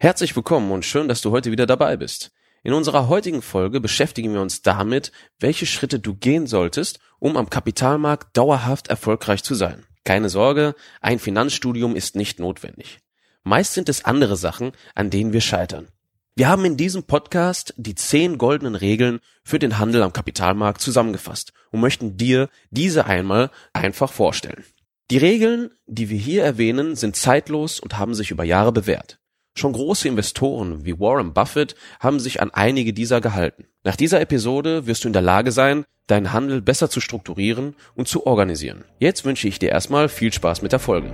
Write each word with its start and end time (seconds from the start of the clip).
Herzlich 0.00 0.36
willkommen 0.36 0.70
und 0.70 0.84
schön, 0.84 1.08
dass 1.08 1.22
du 1.22 1.32
heute 1.32 1.50
wieder 1.50 1.66
dabei 1.66 1.96
bist. 1.96 2.30
In 2.62 2.72
unserer 2.72 3.08
heutigen 3.08 3.42
Folge 3.42 3.80
beschäftigen 3.80 4.32
wir 4.32 4.40
uns 4.40 4.62
damit, 4.62 5.10
welche 5.40 5.66
Schritte 5.66 5.98
du 5.98 6.14
gehen 6.14 6.46
solltest, 6.46 7.00
um 7.18 7.36
am 7.36 7.50
Kapitalmarkt 7.50 8.36
dauerhaft 8.36 8.86
erfolgreich 8.86 9.42
zu 9.42 9.56
sein. 9.56 9.86
Keine 10.04 10.28
Sorge, 10.28 10.76
ein 11.00 11.18
Finanzstudium 11.18 11.96
ist 11.96 12.14
nicht 12.14 12.38
notwendig. 12.38 13.00
Meist 13.42 13.74
sind 13.74 13.88
es 13.88 14.04
andere 14.04 14.36
Sachen, 14.36 14.70
an 14.94 15.10
denen 15.10 15.32
wir 15.32 15.40
scheitern. 15.40 15.88
Wir 16.36 16.48
haben 16.48 16.64
in 16.64 16.76
diesem 16.76 17.02
Podcast 17.02 17.74
die 17.76 17.96
zehn 17.96 18.38
goldenen 18.38 18.76
Regeln 18.76 19.18
für 19.42 19.58
den 19.58 19.80
Handel 19.80 20.04
am 20.04 20.12
Kapitalmarkt 20.12 20.80
zusammengefasst 20.80 21.52
und 21.72 21.80
möchten 21.80 22.16
dir 22.16 22.50
diese 22.70 23.06
einmal 23.06 23.50
einfach 23.72 24.12
vorstellen. 24.12 24.64
Die 25.10 25.18
Regeln, 25.18 25.70
die 25.88 26.08
wir 26.08 26.18
hier 26.18 26.44
erwähnen, 26.44 26.94
sind 26.94 27.16
zeitlos 27.16 27.80
und 27.80 27.98
haben 27.98 28.14
sich 28.14 28.30
über 28.30 28.44
Jahre 28.44 28.70
bewährt. 28.70 29.18
Schon 29.58 29.72
große 29.72 30.06
Investoren 30.06 30.84
wie 30.84 31.00
Warren 31.00 31.32
Buffett 31.32 31.74
haben 31.98 32.20
sich 32.20 32.40
an 32.40 32.52
einige 32.52 32.92
dieser 32.92 33.20
gehalten. 33.20 33.64
Nach 33.82 33.96
dieser 33.96 34.20
Episode 34.20 34.86
wirst 34.86 35.02
du 35.02 35.08
in 35.08 35.12
der 35.12 35.20
Lage 35.20 35.50
sein, 35.50 35.84
deinen 36.06 36.32
Handel 36.32 36.62
besser 36.62 36.88
zu 36.90 37.00
strukturieren 37.00 37.74
und 37.96 38.06
zu 38.06 38.24
organisieren. 38.24 38.84
Jetzt 39.00 39.24
wünsche 39.24 39.48
ich 39.48 39.58
dir 39.58 39.70
erstmal 39.70 40.08
viel 40.08 40.32
Spaß 40.32 40.62
mit 40.62 40.70
der 40.70 40.78
Folge. 40.78 41.12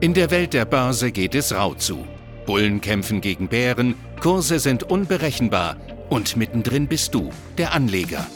In 0.00 0.14
der 0.14 0.30
Welt 0.30 0.54
der 0.54 0.64
Börse 0.64 1.12
geht 1.12 1.34
es 1.34 1.54
rau 1.54 1.74
zu. 1.74 2.06
Bullen 2.46 2.80
kämpfen 2.80 3.20
gegen 3.20 3.48
Bären, 3.48 3.94
Kurse 4.22 4.58
sind 4.58 4.82
unberechenbar 4.82 5.76
und 6.08 6.38
mittendrin 6.38 6.88
bist 6.88 7.14
du, 7.14 7.28
der 7.58 7.74
Anleger. 7.74 8.26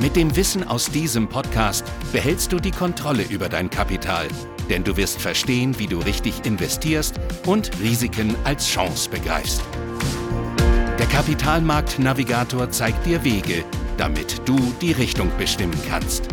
Mit 0.00 0.16
dem 0.16 0.36
Wissen 0.36 0.68
aus 0.68 0.90
diesem 0.90 1.30
Podcast 1.30 1.82
behältst 2.12 2.52
du 2.52 2.58
die 2.58 2.72
Kontrolle 2.72 3.22
über 3.22 3.48
dein 3.48 3.70
Kapital 3.70 4.28
denn 4.70 4.84
du 4.84 4.96
wirst 4.96 5.20
verstehen, 5.20 5.78
wie 5.78 5.88
du 5.88 5.98
richtig 5.98 6.46
investierst 6.46 7.20
und 7.44 7.70
Risiken 7.80 8.34
als 8.44 8.66
Chance 8.66 9.10
begreifst. 9.10 9.62
Der 10.98 11.06
Kapitalmarkt-Navigator 11.06 12.70
zeigt 12.70 13.04
dir 13.04 13.24
Wege, 13.24 13.64
damit 13.96 14.40
du 14.48 14.56
die 14.80 14.92
Richtung 14.92 15.30
bestimmen 15.36 15.78
kannst. 15.88 16.28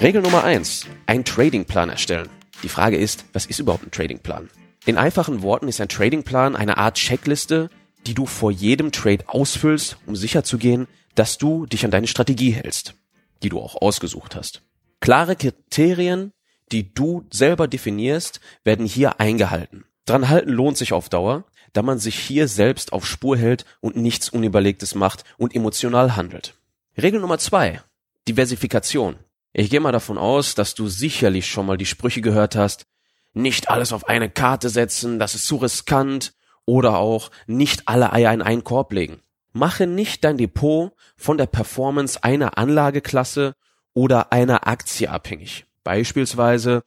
Regel 0.00 0.22
Nummer 0.22 0.44
eins: 0.44 0.86
Ein 1.06 1.24
Tradingplan 1.24 1.90
erstellen. 1.90 2.28
Die 2.62 2.68
Frage 2.68 2.96
ist, 2.96 3.24
was 3.32 3.46
ist 3.46 3.58
überhaupt 3.58 3.86
ein 3.86 3.90
Tradingplan? 3.90 4.50
In 4.86 4.98
einfachen 4.98 5.42
Worten 5.42 5.68
ist 5.68 5.80
ein 5.80 5.88
Tradingplan 5.88 6.56
eine 6.56 6.78
Art 6.78 6.96
Checkliste, 6.96 7.70
die 8.06 8.14
du 8.14 8.26
vor 8.26 8.50
jedem 8.50 8.92
Trade 8.92 9.24
ausfüllst, 9.26 9.98
um 10.06 10.16
sicherzugehen, 10.16 10.88
dass 11.14 11.38
du 11.38 11.66
dich 11.66 11.84
an 11.84 11.90
deine 11.90 12.06
Strategie 12.06 12.50
hältst, 12.50 12.94
die 13.42 13.48
du 13.48 13.58
auch 13.60 13.80
ausgesucht 13.80 14.36
hast. 14.36 14.62
Klare 15.00 15.34
Kriterien, 15.34 16.32
die 16.72 16.92
du 16.92 17.26
selber 17.30 17.68
definierst, 17.68 18.40
werden 18.64 18.86
hier 18.86 19.18
eingehalten. 19.18 19.86
Dran 20.04 20.28
halten 20.28 20.50
lohnt 20.50 20.76
sich 20.76 20.92
auf 20.92 21.08
Dauer, 21.08 21.44
da 21.72 21.82
man 21.82 21.98
sich 21.98 22.18
hier 22.18 22.48
selbst 22.48 22.92
auf 22.92 23.06
Spur 23.06 23.36
hält 23.36 23.64
und 23.80 23.96
nichts 23.96 24.28
Unüberlegtes 24.28 24.94
macht 24.94 25.24
und 25.38 25.54
emotional 25.54 26.16
handelt. 26.16 26.54
Regel 27.00 27.20
Nummer 27.20 27.38
zwei. 27.38 27.80
Diversifikation. 28.28 29.16
Ich 29.52 29.70
gehe 29.70 29.80
mal 29.80 29.92
davon 29.92 30.18
aus, 30.18 30.54
dass 30.54 30.74
du 30.74 30.88
sicherlich 30.88 31.46
schon 31.46 31.66
mal 31.66 31.76
die 31.76 31.86
Sprüche 31.86 32.20
gehört 32.20 32.54
hast, 32.54 32.86
nicht 33.32 33.70
alles 33.70 33.92
auf 33.92 34.08
eine 34.08 34.28
Karte 34.28 34.68
setzen, 34.68 35.18
das 35.18 35.34
ist 35.34 35.46
zu 35.46 35.56
riskant, 35.56 36.34
oder 36.66 36.98
auch 36.98 37.30
nicht 37.46 37.88
alle 37.88 38.12
Eier 38.12 38.32
in 38.32 38.42
einen 38.42 38.64
Korb 38.64 38.92
legen. 38.92 39.20
Mache 39.52 39.86
nicht 39.86 40.22
dein 40.22 40.36
Depot 40.36 40.92
von 41.16 41.38
der 41.38 41.46
Performance 41.46 42.22
einer 42.22 42.58
Anlageklasse 42.58 43.56
oder 44.00 44.32
einer 44.32 44.66
Aktie 44.66 45.10
abhängig. 45.10 45.66
Beispielsweise, 45.84 46.84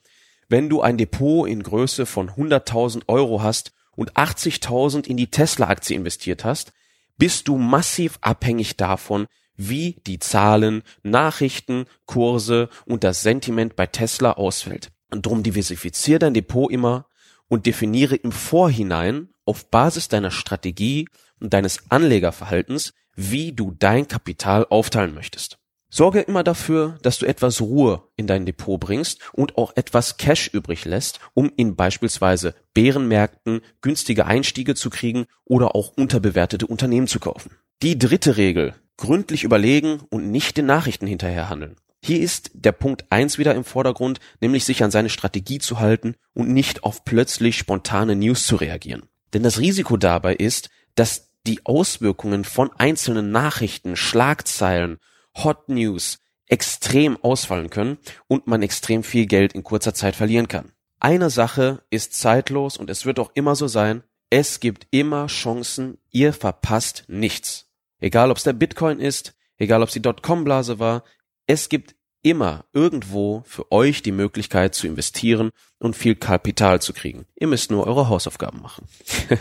wenn 0.50 0.68
du 0.68 0.82
ein 0.82 0.98
Depot 0.98 1.48
in 1.48 1.62
Größe 1.62 2.08
von 2.08 2.32
100.000 2.32 3.04
Euro 3.08 3.44
hast 3.44 3.72
und 3.96 4.14
80.000 4.14 5.06
in 5.06 5.16
die 5.16 5.30
Tesla-Aktie 5.30 5.96
investiert 5.96 6.44
hast, 6.44 6.74
bist 7.20 7.48
du 7.48 7.58
massiv 7.58 8.18
abhängig 8.22 8.78
davon, 8.78 9.28
wie 9.56 10.02
die 10.08 10.18
Zahlen, 10.18 10.82
Nachrichten, 11.04 11.86
Kurse 12.08 12.68
und 12.88 13.04
das 13.04 13.22
Sentiment 13.22 13.76
bei 13.76 13.86
Tesla 13.86 14.32
ausfällt. 14.32 14.90
Und 15.12 15.28
darum 15.28 15.44
diversifizier 15.44 16.18
dein 16.18 16.34
Depot 16.34 16.72
immer 16.72 17.06
und 17.48 17.68
definiere 17.68 18.16
im 18.16 18.32
Vorhinein 18.32 19.30
auf 19.46 19.70
Basis 19.70 20.08
deiner 20.08 20.32
Strategie 20.32 21.08
und 21.40 21.54
deines 21.54 21.92
Anlegerverhaltens, 21.92 22.96
wie 23.16 23.52
du 23.52 23.76
dein 23.78 24.08
Kapital 24.08 24.66
aufteilen 24.66 25.14
möchtest. 25.14 25.60
Sorge 25.96 26.22
immer 26.22 26.44
dafür, 26.44 26.98
dass 27.04 27.20
du 27.20 27.28
etwas 27.28 27.62
Ruhe 27.62 28.02
in 28.16 28.26
dein 28.26 28.48
Depot 28.48 28.80
bringst 28.80 29.20
und 29.32 29.60
auch 29.60 29.74
etwas 29.76 30.18
Cash 30.18 30.48
übrig 30.48 30.86
lässt, 30.86 31.20
um 31.36 31.52
in 31.56 31.76
beispielsweise 31.76 32.56
Bärenmärkten 32.74 33.62
günstige 33.82 34.26
Einstiege 34.26 34.74
zu 34.74 34.90
kriegen 34.90 35.28
oder 35.46 35.76
auch 35.76 35.94
unterbewertete 35.96 36.66
Unternehmen 36.66 37.06
zu 37.06 37.20
kaufen. 37.20 37.52
Die 37.84 38.00
dritte 38.00 38.38
Regel. 38.38 38.74
Gründlich 38.98 39.44
überlegen 39.44 40.00
und 40.10 40.32
nicht 40.32 40.58
den 40.58 40.66
Nachrichten 40.66 41.06
hinterher 41.06 41.52
handeln. 41.52 41.76
Hier 42.04 42.22
ist 42.22 42.50
der 42.56 42.72
Punkt 42.72 43.06
eins 43.12 43.38
wieder 43.38 43.54
im 43.54 43.64
Vordergrund, 43.64 44.20
nämlich 44.42 44.66
sich 44.66 44.84
an 44.84 44.90
seine 44.90 45.10
Strategie 45.10 45.60
zu 45.60 45.80
halten 45.80 46.16
und 46.34 46.50
nicht 46.50 46.84
auf 46.84 47.06
plötzlich 47.06 47.56
spontane 47.56 48.16
News 48.16 48.48
zu 48.48 48.56
reagieren. 48.56 49.04
Denn 49.36 49.44
das 49.44 49.60
Risiko 49.60 49.96
dabei 49.98 50.34
ist, 50.34 50.72
dass 50.96 51.30
die 51.46 51.64
Auswirkungen 51.66 52.46
von 52.46 52.72
einzelnen 52.80 53.30
Nachrichten, 53.30 53.96
Schlagzeilen 53.96 54.98
Hot 55.36 55.70
News 55.70 56.20
extrem 56.48 57.18
ausfallen 57.18 57.70
können 57.70 57.98
und 58.28 58.48
man 58.48 58.62
extrem 58.62 59.04
viel 59.04 59.26
Geld 59.26 59.54
in 59.54 59.64
kurzer 59.64 59.94
Zeit 59.94 60.16
verlieren 60.16 60.48
kann. 60.48 60.72
Eine 61.00 61.30
Sache 61.30 61.84
ist 61.90 62.14
zeitlos 62.14 62.78
und 62.78 62.90
es 62.90 63.06
wird 63.06 63.20
auch 63.20 63.32
immer 63.34 63.56
so 63.56 63.68
sein, 63.68 64.04
es 64.30 64.60
gibt 64.60 64.88
immer 64.92 65.28
Chancen, 65.28 65.98
ihr 66.12 66.34
verpasst 66.34 67.06
nichts. 67.08 67.70
Egal 68.00 68.32
ob 68.32 68.38
es 68.38 68.44
der 68.44 68.54
Bitcoin 68.54 69.00
ist, 69.00 69.36
egal 69.58 69.82
ob 69.82 69.90
es 69.90 69.94
die 69.94 70.02
Dotcom-Blase 70.02 70.80
war, 70.80 71.04
es 71.46 71.70
gibt 71.70 71.96
immer 72.24 72.66
irgendwo 72.74 73.44
für 73.46 73.72
euch 73.72 74.02
die 74.02 74.12
Möglichkeit 74.12 74.76
zu 74.76 74.88
investieren 74.88 75.52
und 75.78 75.96
viel 75.96 76.16
Kapital 76.16 76.82
zu 76.82 76.94
kriegen. 76.94 77.26
Ihr 77.36 77.48
müsst 77.48 77.70
nur 77.70 77.86
eure 77.86 78.10
Hausaufgaben 78.10 78.62
machen. 78.62 78.88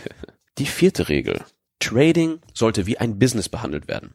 die 0.59 0.66
vierte 0.66 1.09
Regel. 1.09 1.44
Trading 1.78 2.41
sollte 2.53 2.86
wie 2.86 2.98
ein 2.98 3.19
Business 3.19 3.48
behandelt 3.48 3.88
werden. 3.88 4.14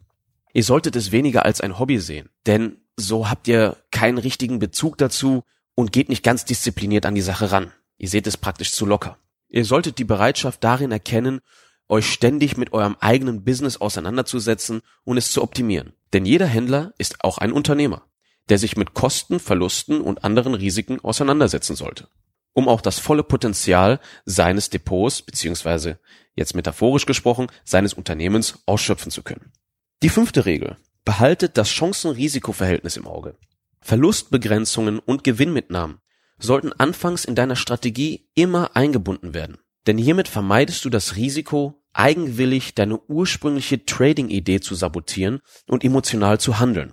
Ihr 0.52 0.64
solltet 0.64 0.96
es 0.96 1.12
weniger 1.12 1.44
als 1.44 1.60
ein 1.60 1.78
Hobby 1.78 1.98
sehen, 1.98 2.30
denn 2.46 2.78
so 2.96 3.30
habt 3.30 3.48
ihr 3.48 3.76
keinen 3.90 4.18
richtigen 4.18 4.58
Bezug 4.58 4.98
dazu 4.98 5.44
und 5.74 5.92
geht 5.92 6.08
nicht 6.08 6.24
ganz 6.24 6.44
diszipliniert 6.44 7.06
an 7.06 7.14
die 7.14 7.20
Sache 7.20 7.52
ran. 7.52 7.72
Ihr 7.98 8.08
seht 8.08 8.26
es 8.26 8.36
praktisch 8.36 8.72
zu 8.72 8.86
locker. 8.86 9.18
Ihr 9.48 9.64
solltet 9.64 9.98
die 9.98 10.04
Bereitschaft 10.04 10.64
darin 10.64 10.92
erkennen, 10.92 11.40
euch 11.88 12.10
ständig 12.10 12.56
mit 12.56 12.72
eurem 12.72 12.96
eigenen 13.00 13.44
Business 13.44 13.78
auseinanderzusetzen 13.78 14.82
und 15.04 15.16
es 15.16 15.32
zu 15.32 15.42
optimieren. 15.42 15.92
Denn 16.12 16.26
jeder 16.26 16.46
Händler 16.46 16.92
ist 16.98 17.24
auch 17.24 17.38
ein 17.38 17.52
Unternehmer, 17.52 18.02
der 18.48 18.58
sich 18.58 18.76
mit 18.76 18.94
Kosten, 18.94 19.40
Verlusten 19.40 20.00
und 20.00 20.24
anderen 20.24 20.54
Risiken 20.54 21.00
auseinandersetzen 21.00 21.76
sollte, 21.76 22.08
um 22.52 22.68
auch 22.68 22.80
das 22.80 22.98
volle 22.98 23.22
Potenzial 23.22 24.00
seines 24.24 24.70
Depots 24.70 25.22
beziehungsweise 25.22 25.98
jetzt 26.34 26.54
metaphorisch 26.54 27.06
gesprochen 27.06 27.48
seines 27.64 27.94
Unternehmens 27.94 28.62
ausschöpfen 28.66 29.10
zu 29.10 29.22
können. 29.22 29.52
Die 30.00 30.10
fünfte 30.10 30.46
Regel. 30.46 30.76
Behaltet 31.04 31.58
das 31.58 31.70
Chancen-Risiko-Verhältnis 31.70 32.96
im 32.96 33.08
Auge. 33.08 33.34
Verlustbegrenzungen 33.80 35.00
und 35.00 35.24
Gewinnmitnahmen 35.24 35.98
sollten 36.38 36.72
anfangs 36.72 37.24
in 37.24 37.34
deiner 37.34 37.56
Strategie 37.56 38.28
immer 38.36 38.76
eingebunden 38.76 39.34
werden. 39.34 39.58
Denn 39.88 39.98
hiermit 39.98 40.28
vermeidest 40.28 40.84
du 40.84 40.90
das 40.90 41.16
Risiko, 41.16 41.82
eigenwillig 41.94 42.76
deine 42.76 43.00
ursprüngliche 43.08 43.84
Trading-Idee 43.84 44.60
zu 44.60 44.76
sabotieren 44.76 45.40
und 45.66 45.82
emotional 45.82 46.38
zu 46.38 46.60
handeln. 46.60 46.92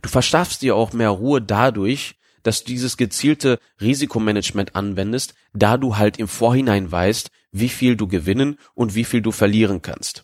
Du 0.00 0.08
verschaffst 0.08 0.62
dir 0.62 0.76
auch 0.76 0.92
mehr 0.92 1.10
Ruhe 1.10 1.42
dadurch, 1.42 2.20
dass 2.44 2.62
du 2.62 2.66
dieses 2.66 2.96
gezielte 2.96 3.58
Risikomanagement 3.80 4.76
anwendest, 4.76 5.34
da 5.54 5.76
du 5.76 5.96
halt 5.96 6.18
im 6.18 6.28
Vorhinein 6.28 6.92
weißt, 6.92 7.30
wie 7.50 7.68
viel 7.68 7.96
du 7.96 8.06
gewinnen 8.06 8.60
und 8.74 8.94
wie 8.94 9.04
viel 9.04 9.22
du 9.22 9.32
verlieren 9.32 9.82
kannst. 9.82 10.22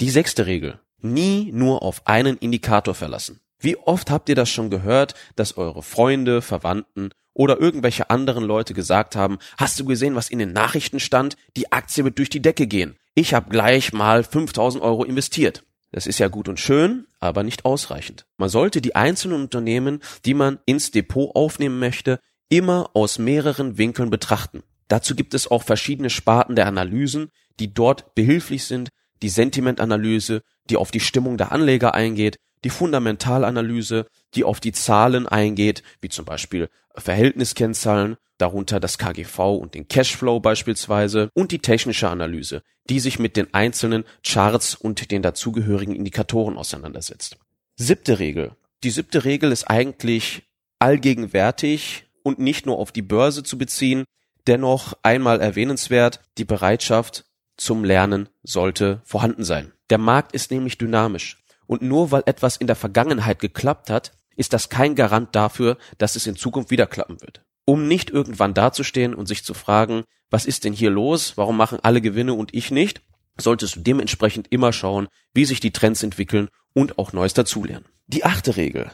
Die 0.00 0.10
sechste 0.10 0.46
Regel. 0.46 0.80
Nie 1.00 1.50
nur 1.52 1.82
auf 1.82 2.06
einen 2.06 2.36
Indikator 2.36 2.94
verlassen. 2.94 3.40
Wie 3.60 3.76
oft 3.76 4.10
habt 4.10 4.28
ihr 4.28 4.34
das 4.34 4.48
schon 4.48 4.70
gehört, 4.70 5.14
dass 5.36 5.56
eure 5.56 5.82
Freunde, 5.82 6.42
Verwandten 6.42 7.10
oder 7.34 7.60
irgendwelche 7.60 8.10
anderen 8.10 8.44
Leute 8.44 8.74
gesagt 8.74 9.16
haben, 9.16 9.38
hast 9.56 9.78
du 9.78 9.84
gesehen, 9.84 10.14
was 10.14 10.30
in 10.30 10.38
den 10.38 10.52
Nachrichten 10.52 11.00
stand? 11.00 11.36
Die 11.56 11.72
Aktie 11.72 12.04
wird 12.04 12.18
durch 12.18 12.30
die 12.30 12.42
Decke 12.42 12.66
gehen. 12.66 12.96
Ich 13.14 13.34
habe 13.34 13.50
gleich 13.50 13.92
mal 13.92 14.22
5000 14.22 14.82
Euro 14.82 15.04
investiert. 15.04 15.64
Das 15.90 16.06
ist 16.06 16.18
ja 16.18 16.28
gut 16.28 16.48
und 16.48 16.60
schön, 16.60 17.06
aber 17.18 17.42
nicht 17.42 17.64
ausreichend. 17.64 18.26
Man 18.36 18.48
sollte 18.48 18.80
die 18.80 18.94
einzelnen 18.94 19.40
Unternehmen, 19.40 20.00
die 20.24 20.34
man 20.34 20.58
ins 20.66 20.90
Depot 20.90 21.34
aufnehmen 21.34 21.78
möchte, 21.78 22.20
immer 22.48 22.90
aus 22.94 23.18
mehreren 23.18 23.78
Winkeln 23.78 24.10
betrachten. 24.10 24.62
Dazu 24.88 25.14
gibt 25.14 25.34
es 25.34 25.50
auch 25.50 25.62
verschiedene 25.62 26.10
Sparten 26.10 26.56
der 26.56 26.66
Analysen, 26.66 27.30
die 27.58 27.72
dort 27.72 28.14
behilflich 28.14 28.64
sind, 28.64 28.90
die 29.22 29.28
Sentimentanalyse, 29.28 30.42
die 30.70 30.76
auf 30.76 30.90
die 30.90 31.00
Stimmung 31.00 31.36
der 31.36 31.52
Anleger 31.52 31.94
eingeht, 31.94 32.36
die 32.64 32.70
Fundamentalanalyse, 32.70 34.06
die 34.34 34.44
auf 34.44 34.60
die 34.60 34.72
Zahlen 34.72 35.26
eingeht, 35.26 35.82
wie 36.00 36.08
zum 36.08 36.24
Beispiel 36.24 36.68
Verhältniskennzahlen, 36.96 38.16
darunter 38.38 38.80
das 38.80 38.98
KGV 38.98 39.38
und 39.38 39.74
den 39.74 39.88
Cashflow 39.88 40.40
beispielsweise, 40.40 41.30
und 41.34 41.52
die 41.52 41.60
technische 41.60 42.08
Analyse, 42.08 42.62
die 42.88 43.00
sich 43.00 43.18
mit 43.18 43.36
den 43.36 43.52
einzelnen 43.52 44.04
Charts 44.24 44.74
und 44.74 45.10
den 45.10 45.22
dazugehörigen 45.22 45.94
Indikatoren 45.94 46.56
auseinandersetzt. 46.56 47.36
Siebte 47.76 48.18
Regel. 48.18 48.52
Die 48.84 48.90
siebte 48.90 49.24
Regel 49.24 49.52
ist 49.52 49.64
eigentlich 49.64 50.42
allgegenwärtig 50.78 52.06
und 52.22 52.38
nicht 52.38 52.66
nur 52.66 52.78
auf 52.78 52.92
die 52.92 53.02
Börse 53.02 53.42
zu 53.42 53.58
beziehen, 53.58 54.04
dennoch 54.46 54.94
einmal 55.02 55.40
erwähnenswert, 55.40 56.20
die 56.38 56.44
Bereitschaft 56.44 57.24
zum 57.58 57.84
Lernen 57.84 58.28
sollte 58.42 59.02
vorhanden 59.04 59.44
sein. 59.44 59.72
Der 59.90 59.98
Markt 59.98 60.32
ist 60.32 60.50
nämlich 60.50 60.78
dynamisch. 60.78 61.44
Und 61.66 61.82
nur 61.82 62.10
weil 62.10 62.22
etwas 62.24 62.56
in 62.56 62.66
der 62.66 62.76
Vergangenheit 62.76 63.40
geklappt 63.40 63.90
hat, 63.90 64.12
ist 64.36 64.52
das 64.52 64.70
kein 64.70 64.94
Garant 64.94 65.34
dafür, 65.34 65.76
dass 65.98 66.16
es 66.16 66.26
in 66.26 66.36
Zukunft 66.36 66.70
wieder 66.70 66.86
klappen 66.86 67.20
wird. 67.20 67.42
Um 67.66 67.86
nicht 67.86 68.08
irgendwann 68.08 68.54
dazustehen 68.54 69.14
und 69.14 69.26
sich 69.26 69.44
zu 69.44 69.52
fragen, 69.52 70.04
was 70.30 70.46
ist 70.46 70.64
denn 70.64 70.72
hier 70.72 70.90
los? 70.90 71.36
Warum 71.36 71.56
machen 71.56 71.78
alle 71.82 72.00
Gewinne 72.00 72.34
und 72.34 72.54
ich 72.54 72.70
nicht? 72.70 73.02
Solltest 73.36 73.76
du 73.76 73.80
dementsprechend 73.80 74.48
immer 74.50 74.72
schauen, 74.72 75.08
wie 75.34 75.44
sich 75.44 75.60
die 75.60 75.72
Trends 75.72 76.02
entwickeln 76.02 76.48
und 76.74 76.98
auch 76.98 77.12
Neues 77.12 77.34
dazulernen. 77.34 77.86
Die 78.06 78.24
achte 78.24 78.56
Regel. 78.56 78.90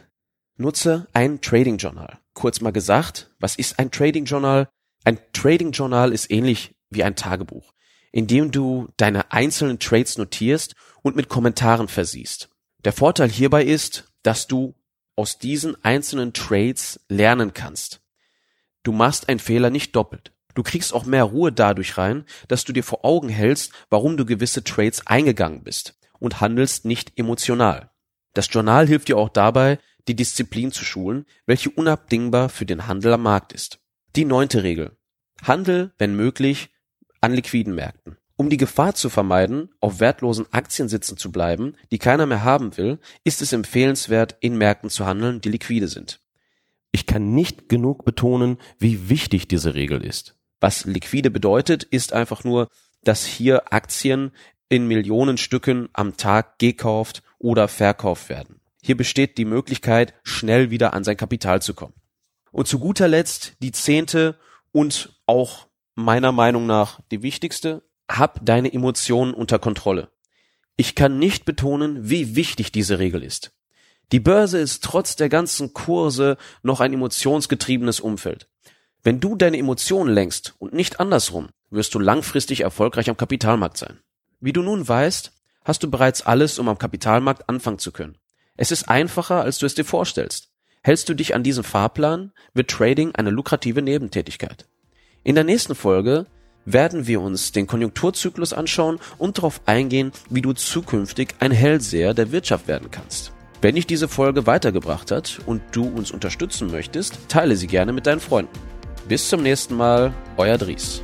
Nutze 0.57 1.07
ein 1.13 1.41
Trading 1.41 1.79
Journal. 1.79 2.19
Kurz 2.33 2.61
mal 2.61 2.73
gesagt, 2.73 3.31
was 3.39 3.57
ist 3.57 3.79
ein 3.79 3.91
Trading 3.91 4.25
Journal? 4.25 4.69
Ein 5.05 5.19
Trading 5.33 5.73
Journal 5.73 6.13
ist 6.13 6.31
ähnlich 6.31 6.75
wie 6.91 7.05
ein 7.05 7.17
Tagebuch, 7.17 7.73
in 8.15 8.29
dem 8.29 8.53
du 8.53 8.87
deine 8.97 9.33
einzelnen 9.33 9.81
Trades 9.81 10.19
notierst 10.19 10.77
und 11.03 11.17
mit 11.17 11.29
Kommentaren 11.29 11.89
versiehst. 11.89 12.49
Der 12.85 12.93
Vorteil 12.93 13.29
hierbei 13.29 13.65
ist, 13.65 14.05
dass 14.23 14.47
du 14.47 14.77
aus 15.17 15.39
diesen 15.39 15.83
einzelnen 15.85 16.33
Trades 16.33 17.01
lernen 17.09 17.55
kannst. 17.55 18.03
Du 18.85 18.93
machst 18.93 19.29
einen 19.29 19.41
Fehler 19.41 19.69
nicht 19.69 19.97
doppelt. 19.97 20.31
Du 20.55 20.63
kriegst 20.63 20.95
auch 20.95 21.05
mehr 21.07 21.25
Ruhe 21.25 21.51
dadurch 21.51 21.99
rein, 21.99 22.25
dass 22.47 22.63
du 22.63 22.73
dir 22.73 22.85
vor 22.85 23.05
Augen 23.05 23.29
hältst, 23.29 23.73
warum 23.91 24.17
du 24.17 24.25
gewisse 24.25 24.63
Trades 24.63 25.05
eingegangen 25.09 25.65
bist 25.65 25.99
und 26.21 26.41
handelst 26.41 26.85
nicht 26.85 27.19
emotional. 27.19 27.91
Das 28.33 28.47
Journal 28.49 28.87
hilft 28.87 29.09
dir 29.09 29.19
auch 29.19 29.29
dabei, 29.29 29.81
die 30.07 30.15
Disziplin 30.15 30.71
zu 30.71 30.85
schulen, 30.85 31.27
welche 31.47 31.71
unabdingbar 31.71 32.49
für 32.49 32.65
den 32.65 32.87
Handel 32.87 33.15
am 33.15 33.23
Markt 33.23 33.53
ist. 33.53 33.81
Die 34.15 34.25
neunte 34.25 34.63
Regel. 34.63 34.97
Handel, 35.43 35.93
wenn 35.99 36.15
möglich, 36.15 36.71
an 37.25 37.33
liquiden 37.33 37.75
Märkten. 37.75 38.19
Um 38.37 38.51
die 38.51 38.59
Gefahr 38.59 38.95
zu 38.95 39.09
vermeiden, 39.09 39.71
auf 39.81 39.99
wertlosen 39.99 40.45
Aktien 40.53 40.91
sitzen 40.91 41.17
zu 41.17 41.33
bleiben, 41.33 41.75
die 41.91 41.97
keiner 41.97 42.27
mehr 42.27 42.45
haben 42.45 42.77
will, 42.77 42.99
ist 43.25 43.41
es 43.41 43.55
empfehlenswert, 43.55 44.37
in 44.41 44.59
Märkten 44.59 44.91
zu 44.91 45.07
handeln, 45.07 45.41
die 45.41 45.49
liquide 45.49 45.89
sind. 45.89 46.21
Ich 46.93 47.07
kann 47.07 47.33
nicht 47.33 47.71
genug 47.71 48.05
betonen, 48.05 48.59
wie 48.79 49.09
wichtig 49.09 49.49
diese 49.49 49.75
Regel 49.75 50.05
ist. 50.05 50.37
Was 50.61 50.85
liquide 50.85 51.31
bedeutet, 51.31 51.83
ist 51.83 52.13
einfach 52.13 52.45
nur, 52.45 52.69
dass 53.05 53.25
hier 53.25 53.73
Aktien 53.73 54.31
in 54.69 54.87
Millionen 54.87 55.39
Stücken 55.39 55.89
am 55.95 56.19
Tag 56.19 56.59
gekauft 56.59 57.23
oder 57.39 57.69
verkauft 57.69 58.29
werden. 58.29 58.61
Hier 58.83 58.99
besteht 58.99 59.39
die 59.39 59.47
Möglichkeit, 59.47 60.13
schnell 60.25 60.71
wieder 60.71 60.93
an 60.93 61.05
sein 61.05 61.17
Kapital 61.17 61.63
zu 61.63 61.73
kommen. 61.73 61.95
Und 62.53 62.69
zu 62.69 62.79
guter 62.79 63.09
Letzt 63.09 63.55
die 63.61 63.73
zehnte 63.73 64.39
und 64.73 65.19
auch 65.25 65.69
meiner 65.95 66.33
Meinung 66.33 66.67
nach 66.67 67.01
die 67.11 67.23
wichtigste 67.23 67.83
hab 68.09 68.45
deine 68.45 68.73
Emotionen 68.73 69.35
unter 69.35 69.59
Kontrolle. 69.59 70.11
Ich 70.77 70.95
kann 70.95 71.19
nicht 71.19 71.45
betonen, 71.45 72.11
wie 72.11 72.37
wichtig 72.37 72.73
diese 72.73 72.99
Regel 72.99 73.23
ist. 73.23 73.53
Die 74.13 74.21
Börse 74.21 74.59
ist 74.59 74.85
trotz 74.85 75.17
der 75.17 75.29
ganzen 75.29 75.73
Kurse 75.73 76.37
noch 76.63 76.81
ein 76.81 76.93
emotionsgetriebenes 76.93 78.01
Umfeld. 78.01 78.49
Wenn 79.03 79.21
du 79.21 79.37
deine 79.37 79.59
Emotionen 79.59 80.13
lenkst 80.13 80.55
und 80.59 80.73
nicht 80.73 81.01
andersrum, 81.01 81.49
wirst 81.71 81.95
du 81.95 81.99
langfristig 81.99 82.61
erfolgreich 82.61 83.09
am 83.09 83.17
Kapitalmarkt 83.17 83.77
sein. 83.77 84.01
Wie 84.41 84.53
du 84.53 84.63
nun 84.63 84.87
weißt, 84.87 85.33
hast 85.65 85.83
du 85.83 85.91
bereits 85.91 86.23
alles, 86.23 86.59
um 86.59 86.69
am 86.69 86.79
Kapitalmarkt 86.79 87.49
anfangen 87.49 87.79
zu 87.79 87.93
können. 87.93 88.19
Es 88.57 88.71
ist 88.71 88.89
einfacher, 88.89 89.43
als 89.43 89.59
du 89.59 89.67
es 89.67 89.75
dir 89.75 89.85
vorstellst. 89.85 90.51
Hältst 90.83 91.09
du 91.09 91.15
dich 91.15 91.35
an 91.35 91.43
diesen 91.43 91.65
Fahrplan, 91.65 92.33
wird 92.53 92.71
Trading 92.71 93.15
eine 93.15 93.31
lukrative 93.31 93.81
Nebentätigkeit. 93.81 94.67
In 95.27 95.35
der 95.35 95.45
nächsten 95.45 95.75
Folge 95.75 96.27
werden 96.67 97.07
wir 97.07 97.23
uns 97.23 97.51
den 97.51 97.67
Konjunkturzyklus 97.67 98.53
anschauen 98.53 98.99
und 99.17 99.39
darauf 99.39 99.63
eingehen, 99.65 100.13
wie 100.29 100.43
du 100.43 100.53
zukünftig 100.53 101.35
ein 101.41 101.51
Hellseher 101.51 102.13
der 102.13 102.31
Wirtschaft 102.31 102.69
werden 102.69 102.91
kannst. 102.91 103.33
Wenn 103.63 103.77
dich 103.77 103.87
diese 103.87 104.07
Folge 104.07 104.47
weitergebracht 104.47 105.11
hat 105.11 105.41
und 105.47 105.63
du 105.73 105.89
uns 105.89 106.11
unterstützen 106.11 106.71
möchtest, 106.71 107.19
teile 107.29 107.57
sie 107.57 107.67
gerne 107.67 107.95
mit 107.95 108.07
deinen 108.07 108.21
Freunden. 108.21 108.53
Bis 109.09 109.31
zum 109.31 109.43
nächsten 109.43 109.75
Mal, 109.77 110.13
euer 110.37 110.59
Dries. 110.59 111.03